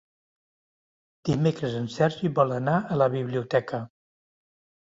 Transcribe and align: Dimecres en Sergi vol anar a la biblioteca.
Dimecres 1.29 1.77
en 1.81 1.85
Sergi 1.97 2.31
vol 2.39 2.57
anar 2.57 2.79
a 2.97 2.99
la 3.03 3.09
biblioteca. 3.19 3.83